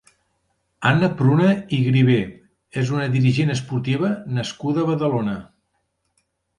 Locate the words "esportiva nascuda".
3.59-4.87